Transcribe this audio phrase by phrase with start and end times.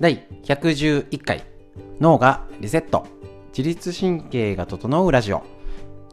[0.00, 1.44] 第111回
[2.00, 3.06] 脳がリセット。
[3.54, 5.42] 自律神経が整うラジオ。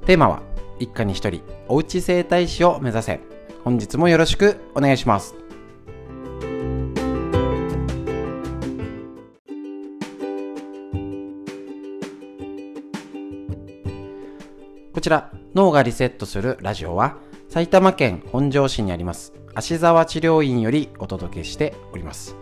[0.06, 0.42] テーマは
[0.78, 3.22] 一家に一人おうち整体師を目指せ。
[3.64, 5.36] 本日もよろしくお願いします。
[14.94, 17.16] こちら脳がリセットするラジオは
[17.48, 22.36] 埼玉県本庄市にあります芦沢治療院よりお届けしております。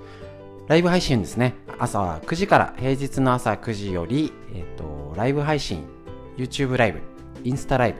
[0.68, 1.54] ライブ配信ですね。
[1.78, 5.84] 朝9時から平日の朝9時より、えっと、ライブ配信
[6.38, 7.02] YouTube ライブ
[7.44, 8.00] インスタライブ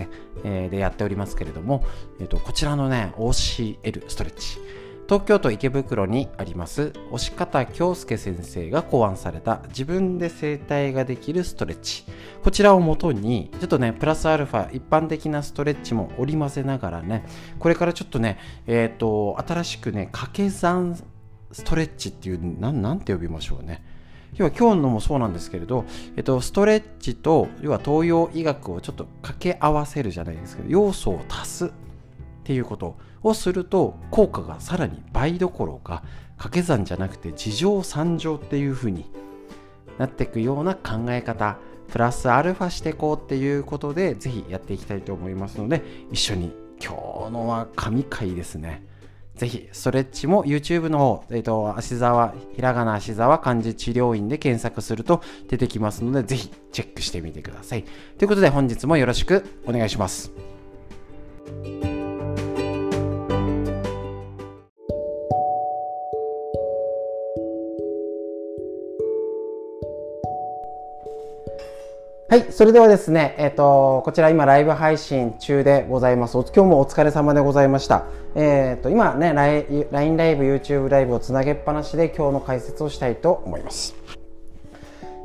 [0.00, 0.08] ね、
[0.42, 1.84] えー、でやっておりますけれども、
[2.18, 4.58] えっと、こちらのね OCL ストレッチ。
[5.06, 12.04] 東京都池袋にあります押方京介先生が考案された自分で整体ができるストレッチ。
[12.42, 17.24] こちらをもとにちょっとねプラスアルファ一般的なストレッチも織り交ぜながらね
[17.60, 20.96] これからちょっとねえっ、ー、と新しくね掛け算
[21.52, 23.84] ストレッチっていうなんなんて呼びましょうね。
[24.36, 25.84] 要は今日のもそうなんですけれど、
[26.16, 31.70] えっと、ストレッチと要は東洋医学をちょっと掛け合わせるじゃないですけど要素を足すっ
[32.44, 36.02] ていうことをすると効果がさらに倍どころか
[36.38, 39.04] 掛け算じゃなくて地上三乗っていう風に
[39.98, 48.84] なっていくような考え方プラスアルファしていこうっていうことでぜひやっていきたいと思いますので一緒に今日のは神回ですね。
[49.36, 57.84] ぜひストレッチも YouTube の方、えっ、ー、と、足沢、ひらがな足沢漢字治療院で検索すると出てきますので、ぜひチェックしてみてください。
[58.18, 60.32] ということで本日もよろしくお願いします。
[72.32, 76.32] はい、それではですね、えっ、ー、と、こちら今ライブ配信中でございます。
[76.32, 78.06] 今日もお疲れ様でございました。
[78.34, 79.34] えっ、ー、と、今ね、
[79.90, 83.94] LINE ライブ、YouTube ライブをつなげっぱなしで今日の解説をしたいと思います。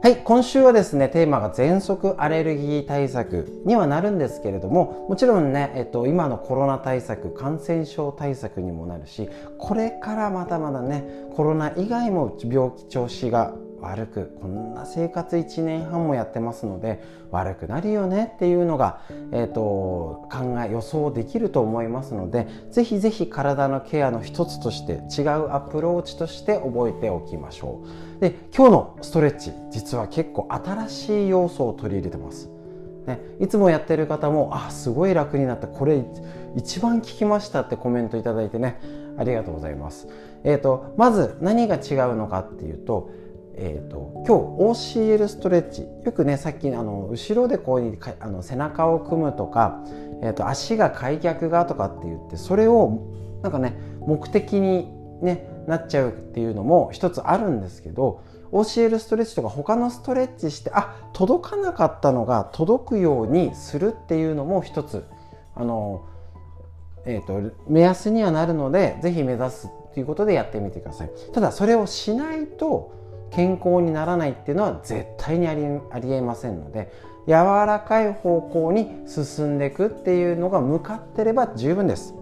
[0.03, 11.05] はい、今週はですね、テーマが喘息アレルギー対策にはなるんですけれども、もちろんね、えっと、今のコロナ対策、感染症対策にもなるし、これからまだまだね、
[11.37, 19.01] コロナ以外も病気調子が悪くこんな生活1年半もやってますので悪くなるよねっていうのが、
[19.31, 27.83] えーと、考え予想できると思いますのでぜひぜひ体のケアの一つとして違うアプローチとして覚えておきましょ
[28.17, 28.19] う。
[28.19, 32.49] で今日のストレッチ実は結構新しい要素を取り入れてます。
[33.05, 35.67] ね、いつもやってる方もあすごい楽になった。
[35.67, 36.03] これ
[36.57, 38.81] 一番聞きましたってコメントいいてね
[39.17, 40.07] ありがとうございます、
[40.43, 43.09] えーとまず何が違うのかっていうと
[43.59, 45.81] えーと、今日 OCL ストレッチ。
[46.05, 49.83] よくねさっきあの後ろでこうあの背中を組むとか、
[50.21, 54.87] えーと、足が開脚がとかって言ってそれをなんかね目的に、
[55.23, 65.03] ね、なっちゃうっていうのも一つあるんですけど OCL ストレッチとか他のストレッチしてあ届かなかったのが届くようにするっていうのも一つ
[65.55, 66.05] あの、
[67.05, 71.11] えーと目安にはなるので是非目指すっていうことでやってみてください。
[71.33, 72.95] ただそれをしないと
[73.31, 76.91] 健康にならないっていうのは絶対にありありえませんので
[77.27, 77.33] 柔
[77.65, 82.15] らかい方向に進んでいくっていうのが向かってれば十分です。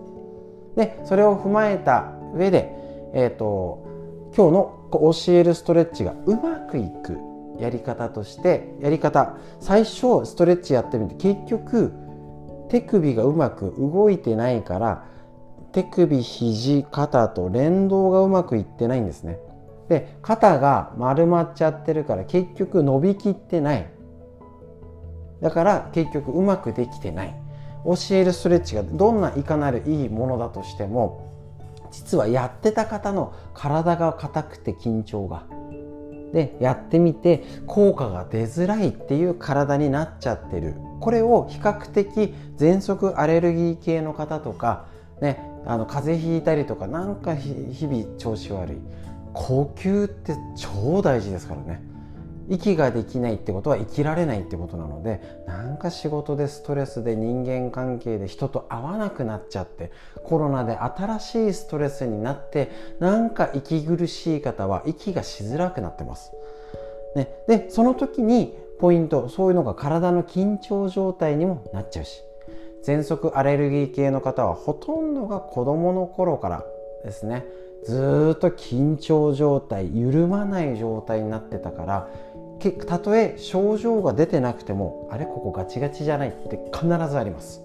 [0.76, 2.72] でそれを踏まえた上で、
[3.14, 7.18] えーと、今日の教えるストレッチがうまくいく
[7.60, 11.94] やり方としてやり方最初ストレッチやってみて結局
[12.70, 15.06] 手首がうまく動いてないから
[15.72, 19.40] 手首肘肩と連動がうまくいってないんですね。
[19.90, 23.88] で肩が丸まっちゃってるから結局伸びきってない。
[25.42, 27.36] だから結局うまくできてない。
[27.86, 31.32] 教えるストレッチがどんないかなるいいものだとしても
[31.92, 35.44] 実はやってた方の体が硬くて緊張が。
[36.34, 40.74] でやってみて効果が出づらいっていう体になっちゃってる。
[41.00, 44.88] これを比較的喘息アレルギー系の方とか
[45.22, 48.78] ねあの風邪ひいたりとかなんか日々調子悪い。
[49.36, 51.84] 呼吸って超大事ですからね。
[52.48, 59.92] 息ができないってことは生きられないってことなのでなんか仕事でストレスで人間関係で人と会わなくなっちゃって
[60.24, 66.32] コロナで新しいストレスになってなんか息苦しい方は息がしづらくなってます。
[67.16, 72.22] ね、でその時にポイントそういうのが体の緊張状態にもなっちゃうし
[72.86, 76.66] 喘息アレルギー系の方はほとんどが子どもの頃から
[77.04, 77.46] ですね。
[77.86, 82.10] ずっと緊張状態緩まない状態になってたから
[82.88, 87.62] たとえ症状が出てなくてもあれここガチガチじゃないって必ずあります。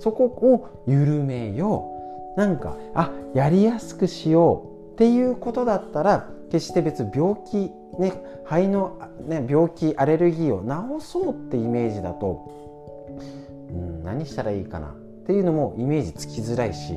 [0.00, 1.92] そこを緩めよ
[2.36, 2.38] う。
[2.38, 4.94] なんかあやりやすくしよう。
[4.94, 8.14] っていうことだったら決して別病気ね
[8.44, 12.50] 肺の、ね、病気アレルギーを治そうってイメージだと、
[13.70, 14.94] うん、何したらいいかなっ
[15.26, 16.94] ていうのもイメージつきづらいし、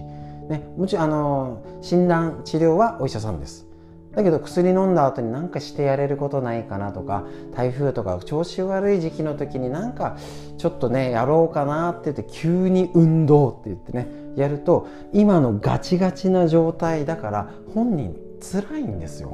[0.50, 3.68] ね、もちろんあの診断治療はお医者さんです。
[4.16, 7.26] だけど薬飲んだ後に何かしてやれることないかなとか
[7.56, 10.18] 台風とか調子悪い時期の時になんか
[10.58, 19.32] ちょっとねやろうかなって言って急に運動って言ってねやると今のガチガチな状態だから本人辛いんですよ。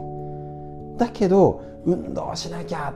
[0.97, 2.93] だけど運動しなきゃ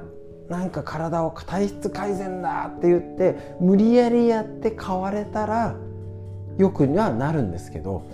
[0.50, 5.76] なんか体を体質改善だって言って無理やりやって変われたら
[6.60, 8.08] よくにはなるんですけど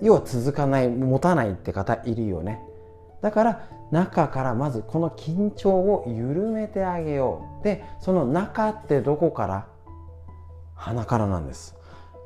[0.00, 2.62] 要は続かない持たないって方いるよね。
[3.20, 7.64] だから中からまずこの緊張を緩めてあげよう。
[7.64, 9.66] でその中ってどこから？
[10.74, 11.74] 鼻からなんです。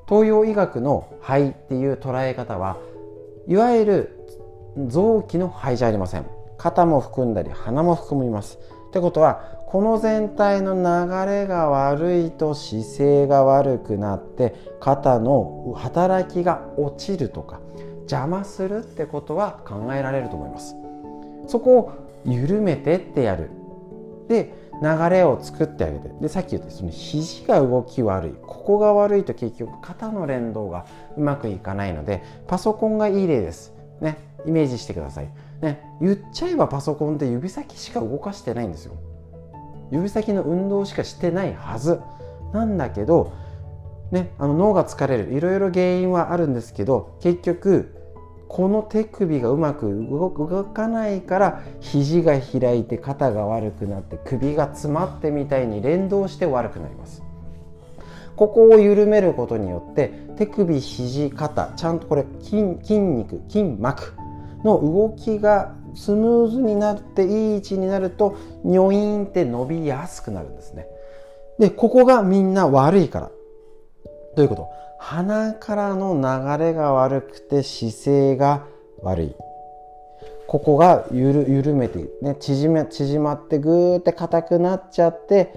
[0.08, 2.76] 東洋医学の肺っていう捉え方は
[3.46, 4.26] いわゆる
[4.88, 6.26] 臓器の肺じゃありません。
[6.58, 8.58] 肩も含んだり鼻も含みます。
[8.90, 17.60] ってことはこの全体の流れが悪いと姿勢が悪くなって肩の働きが落ちるとか
[18.00, 20.74] 邪魔するってことは考えられると思います。
[21.46, 21.92] そこを
[22.24, 23.50] 緩めてってやる。
[24.28, 24.52] で
[24.82, 26.08] 流れを作ってあげて。
[26.20, 28.32] でさっき言ったその肘が動き悪い。
[28.42, 30.84] ここが悪いと結局肩の連動が
[31.16, 33.72] うまくいかないのでパソコンがいい例です。
[34.00, 34.18] ね。
[34.46, 35.28] イメージしてください。
[35.60, 38.94] ね言っちゃえばパソコンって指先しか動かしてないんですよ。
[39.90, 42.00] 指先の運動しかしてないはず。
[42.52, 43.32] なんだけど
[44.10, 45.32] ね、あの脳が疲れる。
[45.32, 47.94] いろいろ原因はあるんですけど結局
[48.48, 50.30] この手首がうまく動
[50.64, 57.22] かないから肘が開いて肩が悪くなって首が詰まってみたいに連動して悪くなります。
[58.34, 64.14] ここを緩めることによって手首肘肩ちゃんとこれ筋筋肉筋膜
[64.64, 70.86] の動きがスムーズになっていい位置になるとニョイーンって伸びやすくなるんですね。
[71.58, 73.26] でここがみんな悪いから。
[73.26, 73.32] ど
[74.38, 74.68] ういうこと？
[74.98, 78.64] 鼻からの流れが悪くて姿勢が
[79.02, 79.34] 悪い。
[80.46, 85.52] ここが緩めて、ね、縮め縮まってぐーって硬くなっちゃって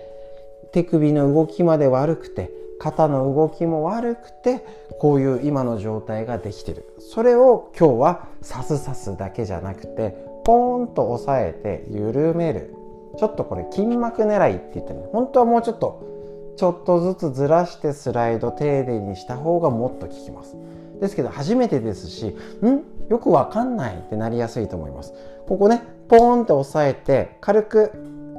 [0.71, 2.51] 手首の動きまで悪くて
[2.83, 4.65] 肩の動きも悪くて
[4.99, 6.85] こういう今の状態ができてる。
[6.99, 12.75] それを今日はさすさすだけじゃなくてポーンと押さえて緩める。
[13.17, 20.57] ちょっとこれ筋膜狙いって言ってね本当はもうちょっとちょっとずつずらしてスライド丁寧にした方がもっと効きます。
[20.99, 22.83] ですけど初めてですしん？
[23.09, 25.13] よくわかんないってなりやすいと思います。
[25.47, 27.91] ここねポーンって押さえて軽く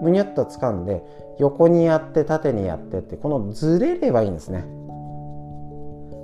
[0.03, 1.03] むにゅっと掴んで
[1.39, 4.65] 横にやって縦にやってってこのずれればいいんですね。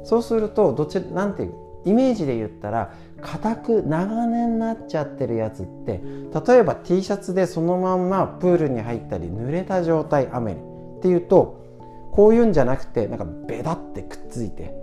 [0.04, 1.54] そうするとどっちなんていう
[1.84, 6.00] イメージで言ったら硬く長年なっちゃってるやつって
[6.46, 10.60] 例えば T シャツでそのまんまプールに入ったり濡れた状態雨に
[10.98, 14.74] っていうとこういうんじゃなくてなんかベタってくっついて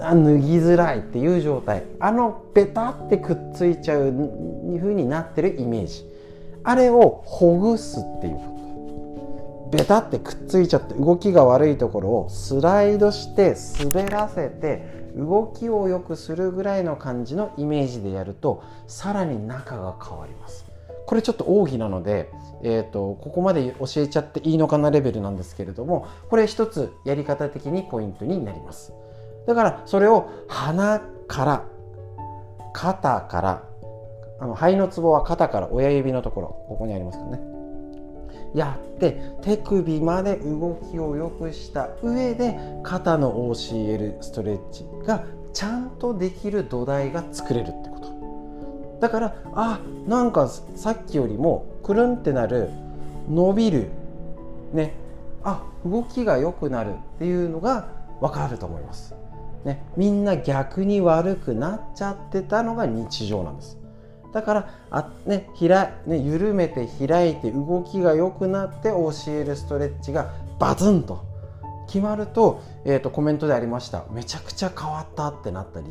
[0.00, 1.84] あ脱ぎづらいっていう状態。
[2.00, 4.12] あのベタってくっついちゃう
[4.80, 6.04] 風になってるイメージ。
[6.64, 8.53] あれをほぐすっていうこと。
[9.76, 20.64] ベタってくっついちゃって動きが悪いところをスライドして滑らせて動きを良くするぐらいの感じのイメージでやるとさらに中が変わります。
[21.06, 22.30] これちょっと奥義なので
[22.66, 28.94] えーと、ここまで教えちゃっていいのかなレベルなんですけれどもこれ一つやり方的にポイントになります。
[29.46, 31.64] だからそれを鼻から
[32.72, 33.62] 肩から
[34.40, 37.38] あの肺のツボは肩から親指のところここにありますよね。
[38.54, 48.98] やって手首まで動きを良くした上で肩の OCL ストレッチがちゃんとできる土台が作れるってこと。
[49.00, 52.70] だからあなんかさっきよりもくるんってなる
[53.28, 53.88] 伸びる
[54.72, 54.94] ね。
[55.42, 57.88] あ動きが良くなるっていうのが
[58.20, 59.14] 分かると思います、
[59.64, 63.78] ね、みんな逆に悪くなっちゃってたのが日常なんです。
[64.34, 71.24] だからあ、ね開ね、緩めて開いて動きが良くなって OCL ストレッチがバツンと
[71.86, 74.04] 決まると,、えーとコメントでありました。
[74.10, 75.86] めちゃくちゃ変わったってなったり、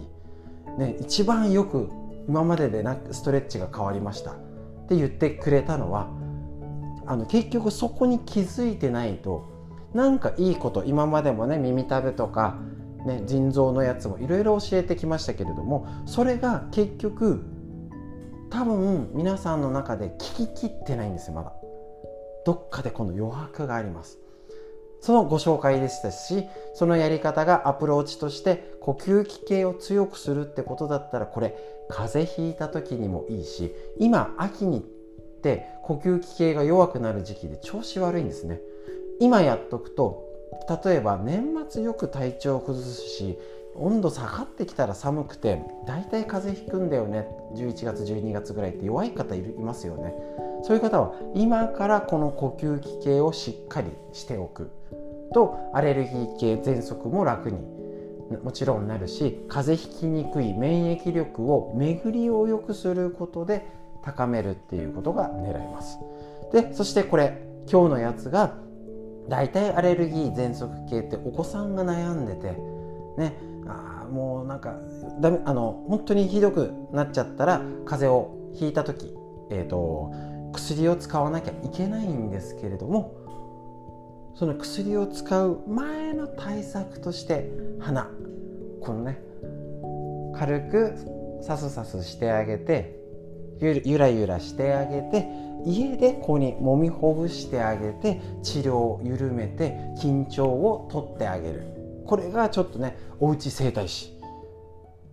[0.77, 1.89] ね、一番よく
[2.27, 4.31] 今まででなくストレッチが変わりました。
[4.31, 4.35] っ
[4.89, 6.09] て言ってくれたのは
[7.05, 9.45] あの結局そこに気づいてないと
[9.93, 12.57] なんかいいこと今までもね耳たぶとか、
[13.05, 17.45] ね、腎臓のやつもいろいろ教えてきましたけれどもそれが結局
[18.53, 21.53] 多分皆さんの中で聞ききってないんですよまだ。
[22.45, 24.19] どっかでこの余白があります。
[25.01, 26.45] そのご紹介でしたし
[26.75, 31.57] そのやり方がアプローチとして呼吸器系を強くするってことだったらこれ
[31.89, 34.81] 風邪ひいた時にもいいし今秋にっ
[35.41, 38.62] て呼吸器系が弱くなる時期で調子悪いんですね。
[39.19, 40.24] 今やっとくと
[40.86, 43.38] 例えば年末よく体調を崩すし
[43.75, 47.27] 温度下がってきたら寒くて大体風邪ひくんだよね。
[47.55, 50.13] 11月12月ぐらいって弱い方いますよね。
[50.63, 54.71] そういう方は今からこの呼吸器系をしっかりしておく。
[55.33, 57.57] とアレルギー系喘息も楽に
[58.43, 63.65] もちろんなるし風邪ひきにくい免疫力を巡りを良くすることで
[64.03, 65.97] 高めるっていうことが狙えます。
[66.51, 68.55] でそしてこれ今日のやつが
[69.27, 72.51] 大体アレルギー喘息系ってお子さんが悩んでて
[73.17, 73.52] ね。
[73.67, 74.75] あもうなんか
[75.20, 79.13] だめあの本当にひどくなっちゃったら風邪をひいた時、
[79.50, 80.13] えーと、
[80.53, 83.15] 薬を使わなきゃいけないんですけれども
[84.36, 88.10] その薬を使う前の対策として鼻。
[88.84, 89.20] このね
[90.36, 93.00] 軽くさすさすしてあげて
[93.62, 95.27] ゆらゆらしてあげて
[95.65, 101.82] 家でここに揉みほぐしてあげて治療を緩めて緊張を取ってあげる。
[102.05, 104.13] これがちょっとねおうち整体師。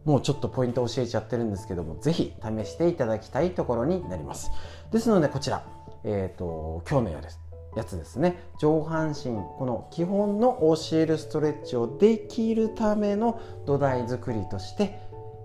[0.04, 4.50] もうちょっとポイント教えちゃってるんですけども是非試していただきたいところになります。
[4.90, 5.66] ですのでこちら、
[6.04, 7.38] えーと、今日のやです
[7.76, 8.42] やつですね。
[8.58, 15.00] 上半身この基本の教えるストレッチをできるための土台作りとして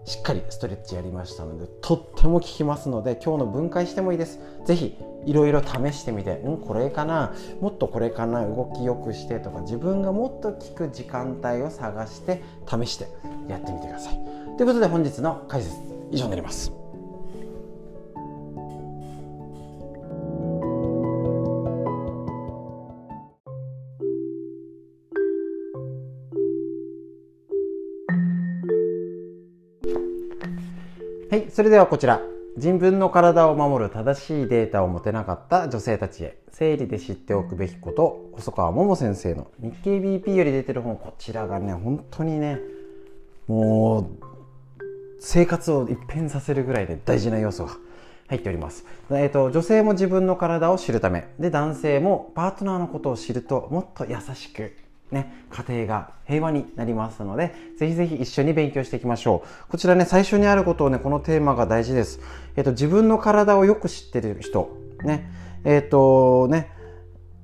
[0.05, 4.39] しっかりストレッチやりましたのでとっても効きますので今日の分解してもいいです。
[4.65, 7.33] 是非いろいろ試してみてんこれかな？
[7.59, 8.45] もっとこれかな？
[8.45, 13.07] 動きよくしてとか自分がもっと効く時間帯を探して試して
[13.47, 14.13] やってみてください。
[14.57, 15.75] ということで本日の解説
[16.11, 16.71] 以上になります。
[31.35, 32.21] はいそれではこちら。
[32.55, 36.37] 自分の体を守る正しいデータを持てなかった女性たちへ。
[36.49, 38.29] 生理で知っておくべきこと。
[38.35, 40.95] 細川桃先生の日経 BP より出てる本。
[40.95, 42.61] こちらがね本当にね
[43.49, 44.85] もう
[45.19, 47.75] 生活を一変させるぐらいで大事な要素が
[48.29, 51.27] 入っております、えーと、女性も自分の体を知るため。
[51.37, 54.71] で男性もパートナーのことを知るともっと優しく
[55.11, 59.71] ね、家庭が平和になりますので、ぜひぜひ一緒に勉強していきましょう。
[59.71, 62.19] こちらね、最初にあることをね、このテーマが大事です。
[62.55, 65.29] えっ、と、自分の体をよく知ってる人、ね、
[65.63, 66.71] えっ、と、ね、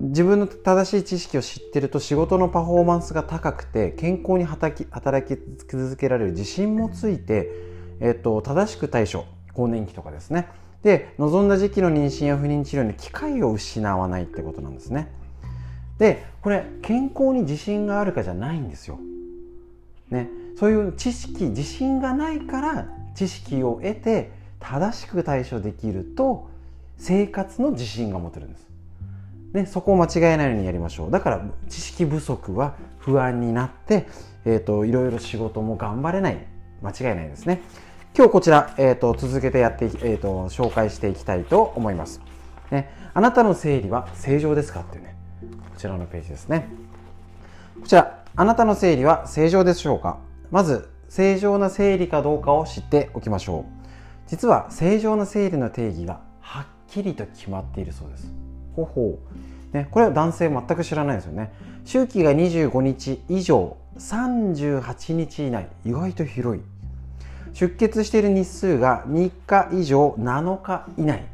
[0.01, 7.51] 自分の正しい知識を知ってると仕事のパフォーマンスが高くて健康に働き働き続けられる自信もついて、
[8.00, 10.48] えっと、正しく対処更年期とかですね
[10.82, 15.12] で望んだ時期の妊娠や不妊治療に機会を失わないってことなんですね
[16.01, 18.98] でこれ健康に自信があるかじゃないんですよ、
[20.10, 26.50] ね、そういう知識自信がないから知識を得て正しく対処できると
[26.98, 28.67] 生活の自信が持てるんです。
[29.53, 31.12] ね、そこを間違えないようにやりましょう。
[31.12, 34.08] だから知識不足は不安になって、
[34.46, 36.48] えーと、いろいろ仕事も頑張れない。
[36.81, 37.62] 間違いないですね。
[38.17, 42.22] 今日こちら、えーと、続けてやって、えーと、紹介していきたいと思います、
[42.72, 44.79] ね、あなたの生理は正常ですか？
[44.81, 45.15] っていうね。
[45.41, 46.67] こちらのページですね。
[47.81, 50.19] こちらあなたの生理は正常でしょうか？
[50.51, 53.65] まず正常な生理かどうかを知っておきましょう。
[54.27, 58.31] 実は正常な生理の定義がはっきりと決まっているそうです。
[58.75, 59.19] ほほ
[59.74, 61.51] う、ね、これは男性全く知らないですよね。
[61.83, 66.63] 周期が25日以上38日以内意外と広い。
[67.53, 71.25] 出血している日数が3日以上7日以内。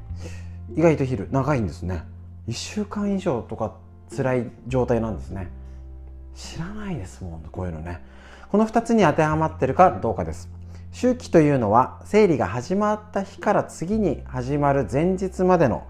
[0.75, 1.33] 意外と広い。
[1.33, 2.01] 長いんですね。
[2.47, 3.75] 1週間以上とか
[4.15, 5.49] 辛い状態なんですね。
[6.35, 8.01] 知らないですもんこういうのね。
[8.49, 10.49] この2つに当てはまってるかどうかです。
[10.91, 15.85] 周期というのは生理が始まった日から次に始まる前日までの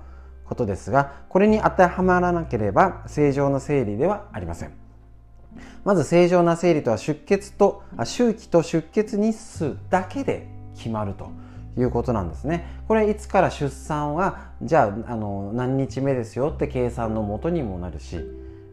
[0.45, 4.71] ことですがこれに当てはまらなければ正常な生理ではありません。
[5.83, 11.29] まず正常な生理とは出血と周期と出血日数だけで決まると。
[11.77, 12.65] いうことなんですね。
[12.87, 18.19] これいつから出産はじゃああの何日目ですよって計算のもとにもなるし、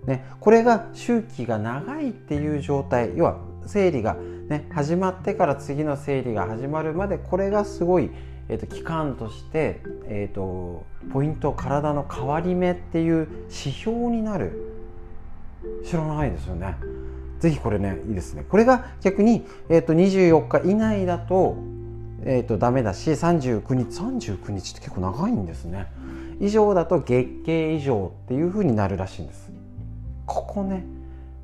[0.07, 4.17] ね、これが周期が長いっていう状態要は生理が、
[4.49, 8.11] ね、始まってから次の生理が始まるまでこれがすごい
[8.49, 14.75] えーと、期間として、えーと、ポイント体の変わり目っていう指標になる。
[15.85, 16.77] 知らないですよね。
[17.41, 18.45] ぜひこれねいいですね。
[18.49, 21.57] これが逆に、えーと、24日以内だと,、
[22.27, 25.87] えー、とダメだし39日39日って結構長いんですね。
[26.41, 29.51] 以上だと月経以上っていうふうになるらしいんです。
[30.27, 30.85] ここね。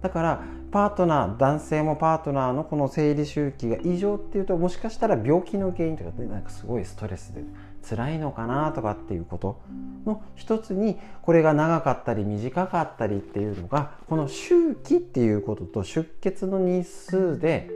[0.00, 7.42] だからパートナー男性もパートナーのこの生理周期が異常っていうともしかしたら病気の原因とかなんかすごいストレスで
[7.88, 9.60] 辛いのかなとかっていうこと
[10.06, 17.68] の一つにこれが長かったり短かったりっていうのがこの周期っていうことと出血の日数で、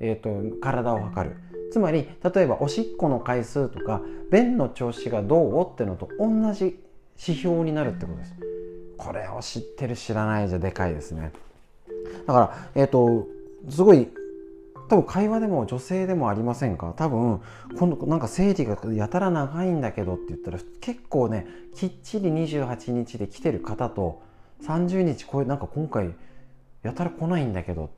[0.00, 1.36] えーと、体を測る。
[1.74, 4.00] つまり例えばおしっこの回数とか
[4.30, 6.78] 便の調子がどうってのと同じ
[7.18, 8.34] 指標になるってことです。
[8.96, 11.32] これを知ってる知らないじゃでかいですね。
[12.28, 13.26] だからえっ、ー、と
[13.68, 14.06] すごい
[14.88, 16.94] 多分会話でも女性でもありませんか？
[16.96, 17.40] 多分
[17.76, 24.22] 今度なんか生理がやたら長いんだけどって言ったら結構ねきっちり28日で来てる方と
[24.62, 26.14] 30日これなんか今回
[26.84, 27.90] やたら来ないんだけど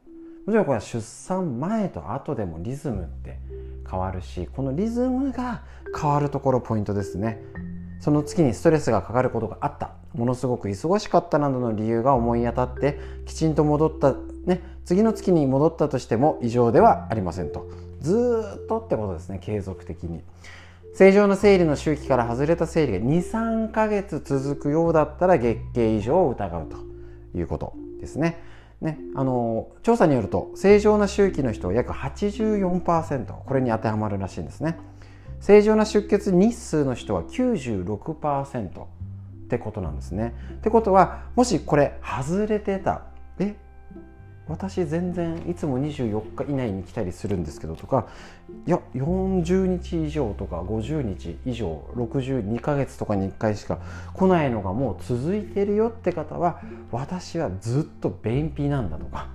[0.46, 3.40] もちろんこれは出産前と後でもリズムって
[3.90, 5.64] 変わるしこのリズムが
[6.00, 7.42] 変わるところポイントですね。
[7.98, 9.90] その月にストレスがかかることがあった。
[10.14, 17.68] ものすごく忙しかったなどの理由が思い当たってきちんと戻ったね次の月に戻ったとしても異常ではありませんと。
[18.00, 20.22] ずっとってことですね継続的に。
[20.94, 26.76] 正常な生理の周期から外れた生理が23ヶ月続くようだったら月経異常を疑うと
[27.36, 28.54] いうことですね。
[28.80, 34.78] ね、あの調査によると正常な周期の人は約84%これに当てはまるらしいんですね。
[35.40, 38.86] 正常な出血日数の人は96%っ
[39.48, 40.34] てことなんですね。
[40.54, 43.02] ってことはもしこれ外れてた
[43.38, 43.56] え
[44.48, 48.06] 私全然いつも24日以内に来たりするんですけどとか
[48.66, 53.78] いや40日以上とか50日以上62ヶ月とかに1回しか
[54.14, 56.60] 来ないのがもう続いてるよって方は
[56.92, 59.28] 私はずっと便秘なんだとか、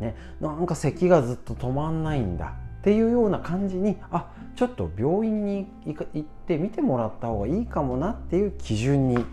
[0.00, 9.24] ね、なんか咳がずっと止まんないんだっていうような感じにあちょっと病院に行って見てもらった方がいいかもなっていう基準に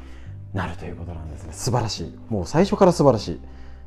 [0.54, 1.54] なるということなんですね。
[1.54, 2.20] 素晴らしい。
[2.30, 3.42] もう最初から素晴らしい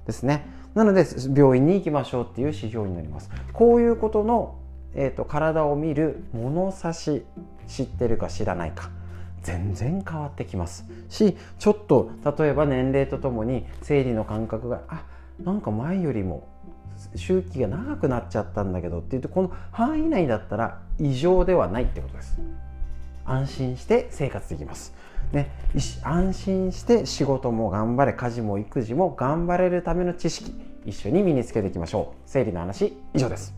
[0.07, 0.47] ですね。
[0.77, 3.31] なので病院に行きましょうっていう指標になります。
[3.55, 4.59] こういうことの、
[4.95, 7.25] えーと、体を見る物差し
[7.67, 8.91] 知ってるか知らないか。
[9.43, 10.85] 全然変わってきます。
[11.09, 15.05] しちょっと例えば年齢とともに生理の感覚があ
[15.43, 16.47] なんか前よりも
[17.15, 22.39] 周期が長くなっちゃったんだけどっていうとこの範囲内だったら異常ではないってことです。
[23.25, 24.95] 安心して生活できます。
[25.33, 25.51] ね、
[26.03, 30.53] 安心して仕事も頑張れ家事も育児も頑張れるための知識
[30.87, 32.17] 一緒に身につけていきましょう。
[32.27, 33.55] 生理の話以上です。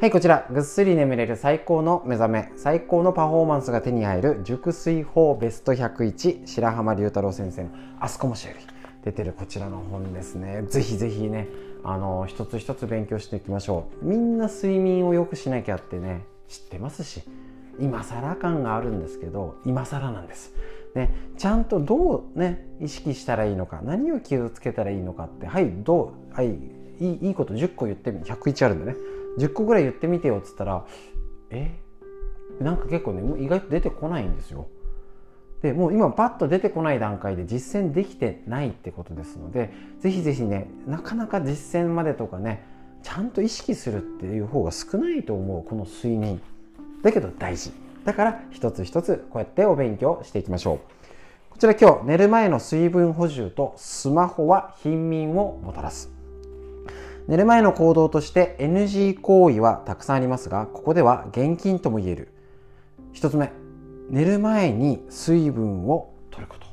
[0.00, 7.70] はい、こちら、ぐっすり眠れる最高の目覚め、最高のパフォーマンスが手に入る熟睡法ベスト101白浜龍太郎先生の
[8.00, 8.71] あすこもしより
[9.04, 10.62] 出てるこちらの本ですね。
[10.68, 11.48] ぜひぜひね
[11.84, 14.06] あの一つ一つ勉強していきましょう。
[14.06, 17.22] みんな睡眠を良くしなきゃってね知ってますし
[17.80, 20.54] 今更感があるんですけど今更なんです、
[20.94, 26.52] ね、ちゃんとどうね意識したらいいのか何を気をつけたらいいのかってはいどうはいい
[27.00, 28.96] いいいこと10個言ってみ101あるんでね。
[29.38, 30.84] 10個ぐらい言ってみてよっつったら
[31.50, 31.74] え
[32.60, 34.68] なんか結構ね意外と出てこないんですよ。
[35.62, 42.64] でもう今パッと出てこない段階で実践できてないってことですのでぜひぜひねなかなか実践までとかね
[43.02, 46.40] ちゃんと意識するっていう方が少ないと思うこの睡眠。
[47.02, 47.72] だけど大事。
[48.04, 50.78] だから一つ一つこうやってお勉強していきましょう。
[51.50, 56.10] こちら今日寝る前の水分補充とスマホは貧民をもたらす。
[57.28, 62.28] 寝る前の行動として NG 行為はたくさんありますがここでは現金とも言える。
[63.12, 63.52] 一つ目
[64.12, 66.66] 寝る前に水分を取ること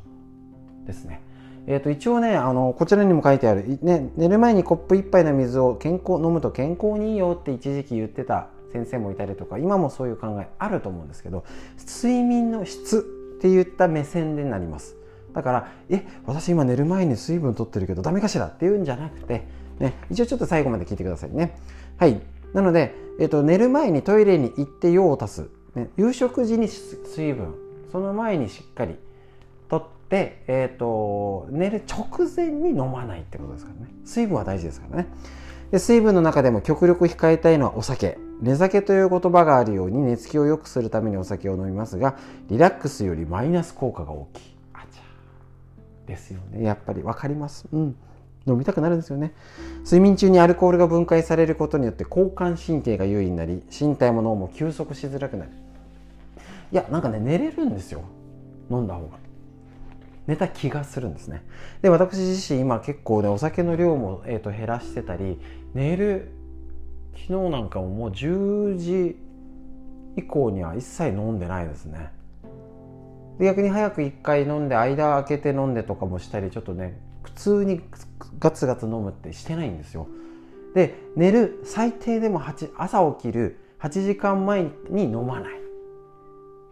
[0.85, 1.21] ですね。
[1.67, 11.45] えー、と一応ねあのこちらにも書いてある、ね、寝る前にコップ1杯の水を健康飲むと健康にいいよって一時期言ってた先生もいたりとか今もそういう考えあると思うんですけど
[11.77, 12.99] 睡眠の質
[13.37, 14.95] って言った目線でなります。
[15.33, 19.47] だからえ私今寝る前に水分取ってるけどダメかしらっていうんじゃなくて、
[19.79, 21.55] ね、一応ちょっと最後まで聞いてくださいね。
[21.97, 22.19] はい。
[22.53, 25.58] なので、えーと寝る前にトイレに行って用を足す。
[25.75, 27.55] ね、夕食時に水分
[27.91, 28.95] その前にしっかり
[29.69, 33.91] とって、えーと、寝る直前に飲まないってことですからね。
[34.05, 35.07] 水分は大事ですからね。
[35.71, 38.17] で水分の中でも極力控えたいのはお酒。
[38.41, 42.17] 寝酒という言葉があるように寝つきを良くするためにお酒を飲みますが
[42.49, 44.55] リラックスよりマイナス効果が大きい。
[44.73, 45.01] あちゃ
[46.07, 46.63] ですよね。
[46.63, 47.67] やっぱり分かります。
[47.71, 47.95] うん。
[48.49, 49.33] 飲みたくなるんですよね。
[49.85, 55.51] 睡眠中にアルコールが分解されることによって交感神経が優位になり身体も脳も休息しづらくなる。
[56.71, 58.03] いやなんかね寝れるんですよ。
[58.69, 59.17] 飲んだ方が。
[60.27, 61.43] 寝た気がするんですね。
[61.81, 65.39] で私自身今結構ねお酒の量も、えーと、減らしてたり
[65.73, 66.31] 寝る
[67.13, 69.17] 昨日なんかももう10時
[70.15, 72.11] 以降には一切飲んでないですね。
[73.39, 76.99] で逆に早く1回飲んで間空けて飲んでとかもしたりちょっとね
[77.39, 77.81] 通に
[78.39, 80.07] ガツガツ飲むってしてないんですよ。
[80.75, 85.53] で寝る最低でも8朝起きる8時間前に飲まない。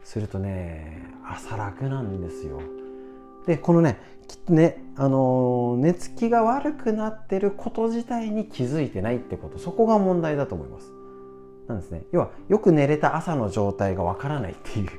[0.04, 2.62] するとね朝楽なんですよ。
[3.46, 9.58] でこのねきっとね、あのー、寝つきが悪くなってること自体に気づいてないってこと。
[9.58, 10.92] そこが問題だと思います。
[11.70, 12.04] なんですね。
[12.12, 14.90] 要はよく寝れた朝の状態がわからないっていう。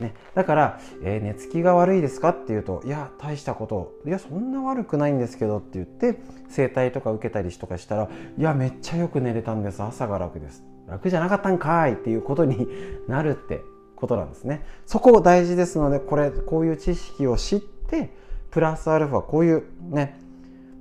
[0.00, 9.82] ね、だから、えー、寝つきが悪いですかっていうといや大したこといやそんな悪くないんですけどって言って整体とか受けたりとかしたらいやめっちゃよく寝れたんです。
[9.82, 10.64] 朝が楽です。
[10.86, 12.68] 楽じゃなかったんかいっていうことに
[13.08, 13.60] なるって
[13.96, 14.64] ことなんですね。
[14.86, 18.10] そこ大事ですのでこれこういう知識を知って
[18.50, 20.18] プラスアルファこういうね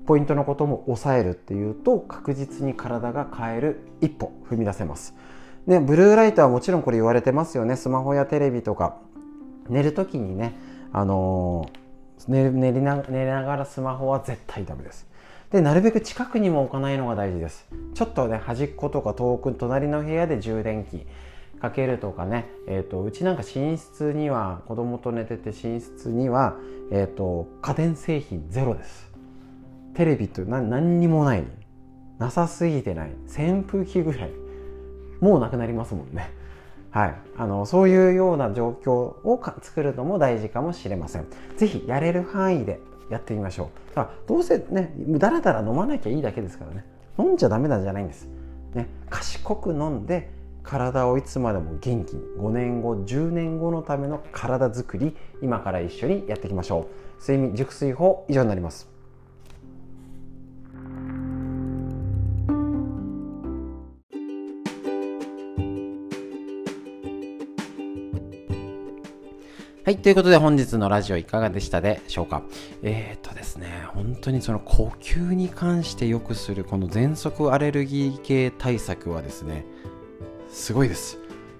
[0.05, 5.15] ポイントのことも抑えるっていうと確実に体が変える一歩踏み出せます。
[5.67, 7.76] でブルーライトはもちろんこれ言われてますよね。
[7.76, 8.97] スマホやテレビとか。
[9.69, 10.54] 寝る時にね、
[10.91, 15.08] あのー、寝寝な寝ながらスマホは絶対ダメです。
[15.52, 17.67] でなるべく近くにも置かないのが大事です。
[17.93, 21.06] ちょっとね端っことか遠く隣の部屋で充電器
[21.62, 26.56] かけるとかね、えーと、うちなんか寝室には子供と寝てて寝室には、
[26.91, 29.12] えーと、家電製品ゼロです。
[29.93, 31.43] テレビって何何にもない。
[32.17, 33.12] なさすぎてない。
[33.28, 34.40] 扇風機ぐらい。
[35.21, 36.29] もうなくなりますもんね。
[36.89, 41.25] はい、あのそういうような状況を作るのも大事かもしれません。
[41.55, 43.95] 是非やれる範囲でやってみましょう。
[43.95, 46.86] だからどうせねだらだら飲まなきゃいいだけですからね。
[47.17, 48.27] 飲んじゃダメなんじゃないんです、
[48.73, 50.31] ね、賢く飲んで
[50.63, 56.88] 体をいつまでも元気に5年後10年後のための体づくり今から一緒にやっていきましょ
[57.19, 57.21] う。
[57.21, 58.89] 睡眠熟睡法以上になります。
[69.91, 69.97] はい。
[69.97, 72.43] ということで本日のラジオいかがでしたでしょうか？
[72.82, 79.65] えー、っとですね、本当にその呼吸に関してよくするこの喘息アレルギー系対策はですね、
[80.49, 81.17] すごいです。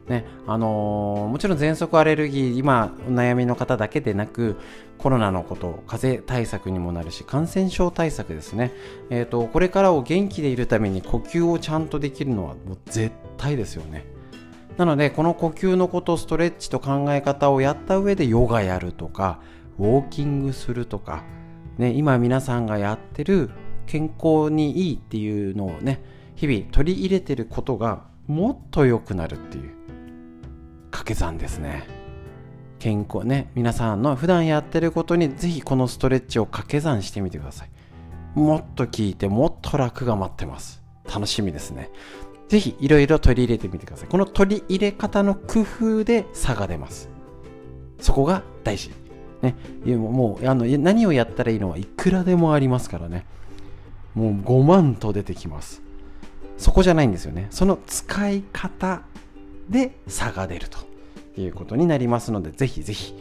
[0.08, 4.56] ねあのー、もちろん喘息アレルギー今お悩みの方だけでなく
[4.98, 8.72] コロナのこと風邪対策にもなるし感染症対策ですね、
[9.10, 14.06] えーと、これからを元気でいるために呼吸をちゃんとできるのはもう絶対ですよね
[14.78, 19.40] なのでこの呼吸のことストレッチと考え方をやった上でヨガやるとか
[19.78, 21.24] ウォーキングするとか、
[21.78, 23.50] ね、今皆さんがやってる
[23.86, 26.04] 健康にいいっていうのをね
[26.36, 29.74] 日々取り入れてることがもっと良くなるっていう
[30.86, 31.88] 掛け算ですね。
[32.80, 37.70] 健康ね皆さんの普段やってることにぜひこのストレッチを掛け算してみてください。
[38.34, 40.82] もっと聞いてもっと楽が待ってます。
[41.06, 41.92] 楽しみですね。
[42.52, 44.10] ぜひいろいろ取り入れてみてください。
[44.10, 47.08] この取り入れ方の工夫で差が出ます。
[48.02, 48.92] そこが大事。
[49.42, 49.56] ね。
[49.96, 53.26] もうあの何をやったらいいのはいくらでもありますからね。
[54.16, 55.82] もう5万と出てきます。
[56.58, 57.48] そこじゃないんですよね。
[57.52, 59.04] その使い方
[59.70, 60.80] で差が出ると
[61.40, 63.14] いうことになりますのでぜひぜひ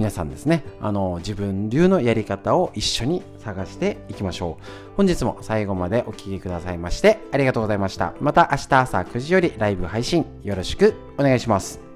[0.00, 0.64] 皆さんですね。
[0.80, 4.64] あの自分流のやり方を一緒に探していきましょう。
[4.96, 8.14] 本日も最後までお聴きくださいましてありがとうございました。
[8.18, 11.89] また明日朝9時よりライブ配信よろしくお願いします。